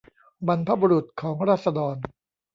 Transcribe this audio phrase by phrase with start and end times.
[0.47, 1.95] บรรพบุรุษของราษฎร